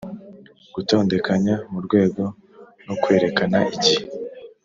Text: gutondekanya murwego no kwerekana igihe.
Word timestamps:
gutondekanya 0.73 1.55
murwego 1.71 2.23
no 2.85 2.95
kwerekana 3.01 3.57
igihe. 3.75 4.03